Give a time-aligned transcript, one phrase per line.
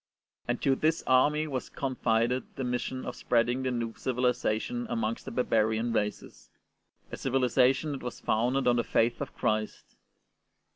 [0.47, 5.31] And to this army was confided the mission of spreading the new civiHzation amongst the
[5.31, 6.49] barbarian races—
[7.11, 9.95] a civihzation that was founded on the Faith of Christ.